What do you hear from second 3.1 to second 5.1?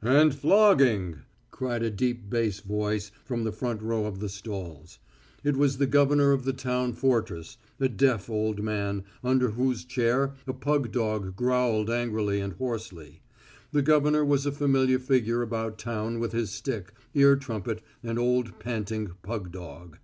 from the front row of the stalls.